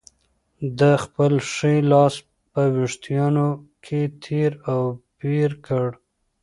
ده 0.79 0.91
خپل 1.03 1.33
ښی 1.51 1.75
لاس 1.91 2.15
په 2.51 2.61
وېښتانو 2.75 3.47
کې 3.85 4.01
تېر 4.23 4.51
او 4.71 4.81
بېر 5.19 5.51
کړ. 5.65 5.85